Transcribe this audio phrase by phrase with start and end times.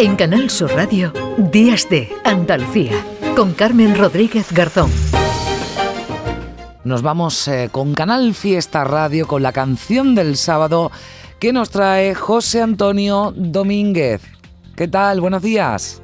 [0.00, 1.12] En Canal Sur Radio,
[1.50, 2.92] Días de Andalucía,
[3.34, 4.92] con Carmen Rodríguez Garzón.
[6.84, 10.92] Nos vamos eh, con Canal Fiesta Radio con la canción del sábado
[11.40, 14.22] que nos trae José Antonio Domínguez.
[14.76, 15.20] ¿Qué tal?
[15.20, 16.00] Buenos días.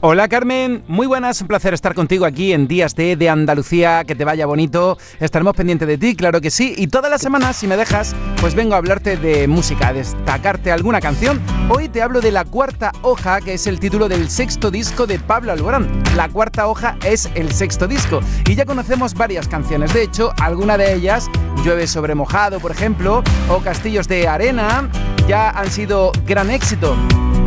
[0.00, 4.14] Hola Carmen, muy buenas, un placer estar contigo aquí en Días de, de Andalucía, que
[4.14, 7.66] te vaya bonito, estaremos pendientes de ti, claro que sí, y todas las semanas, si
[7.66, 11.40] me dejas, pues vengo a hablarte de música, a destacarte alguna canción.
[11.68, 15.18] Hoy te hablo de La Cuarta Hoja, que es el título del sexto disco de
[15.18, 15.88] Pablo Alborán.
[16.14, 20.78] La Cuarta Hoja es el sexto disco, y ya conocemos varias canciones, de hecho, alguna
[20.78, 21.28] de ellas,
[21.64, 24.88] Llueve sobre mojado, por ejemplo, o Castillos de Arena,
[25.26, 26.96] ya han sido gran éxito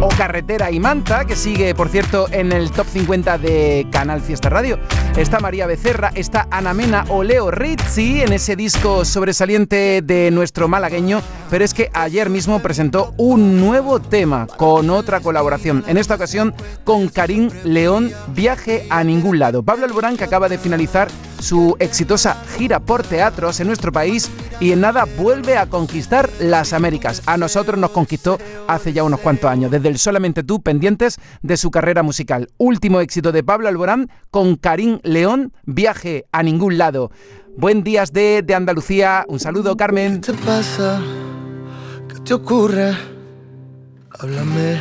[0.01, 4.49] o Carretera y Manta, que sigue, por cierto, en el top 50 de Canal Fiesta
[4.49, 4.79] Radio.
[5.15, 10.67] Está María Becerra, está Ana Mena o Leo Rizzi en ese disco sobresaliente de nuestro
[10.67, 16.15] malagueño, pero es que ayer mismo presentó un nuevo tema con otra colaboración, en esta
[16.15, 19.61] ocasión con Karim León, Viaje a ningún lado.
[19.63, 24.71] Pablo Alborán, que acaba de finalizar su exitosa gira por teatros en nuestro país y
[24.71, 27.23] en nada vuelve a conquistar las Américas.
[27.25, 28.37] A nosotros nos conquistó
[28.67, 32.47] hace ya unos cuantos años, desde el Solamente tú, pendientes de su carrera musical.
[32.57, 37.11] Último éxito de Pablo Alborán con Karim León, Viaje a ningún lado.
[37.57, 39.25] Buen días de, de Andalucía.
[39.27, 40.21] Un saludo, Carmen.
[40.21, 41.01] ¿Qué te pasa?
[42.07, 42.95] ¿Qué te ocurre?
[44.11, 44.79] Háblame.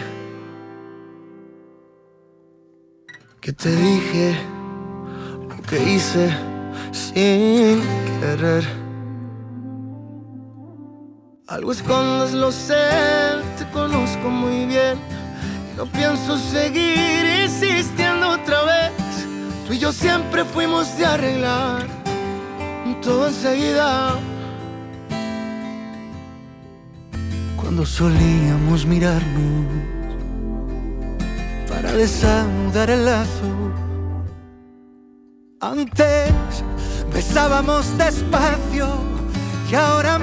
[3.41, 4.37] ¿Qué te dije?
[5.48, 6.31] Lo que hice
[6.92, 7.81] sin
[8.20, 8.80] querer.
[11.51, 12.89] Algo escondes, lo sé,
[13.59, 14.98] te conozco muy bien.
[15.73, 18.93] Y no pienso seguir insistiendo otra vez.
[19.67, 22.01] Tú y yo siempre fuimos de arreglar
[23.03, 24.19] todo enseguida.
[27.56, 29.67] Cuando solíamos mirarnos
[31.69, 33.73] para desanudar el lazo.
[35.61, 36.32] Antes
[37.12, 38.88] besábamos despacio
[39.71, 40.19] y ahora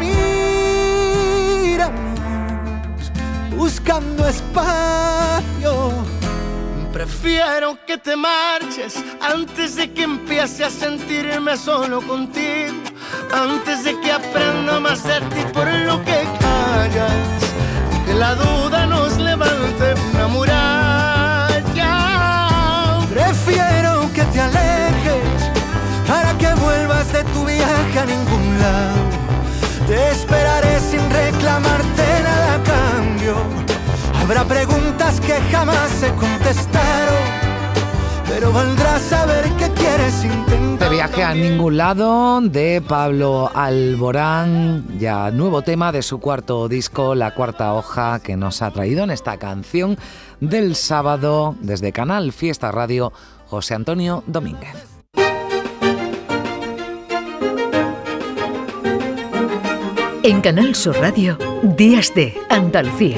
[3.56, 5.92] buscando espacio.
[6.94, 12.76] Prefiero que te marches antes de que empiece a sentirme solo contigo.
[13.32, 17.12] Antes de que aprenda más de ti por lo que callas.
[18.06, 21.92] Que la duda nos levante una muralla.
[23.10, 25.52] Prefiero que te alejes
[26.08, 28.97] para que vuelvas de tu viaje a ningún lado.
[34.38, 37.16] Habrá preguntas que jamás se contestaron,
[38.28, 40.90] pero valdrá saber que quieres intentar.
[40.90, 47.16] De viaje a ningún lado de Pablo Alborán, ya nuevo tema de su cuarto disco,
[47.16, 49.98] La Cuarta Hoja, que nos ha traído en esta canción
[50.40, 53.12] del sábado desde Canal Fiesta Radio,
[53.48, 54.98] José Antonio Domínguez.
[60.22, 63.18] En Canal Sur Radio, Días de Andalucía,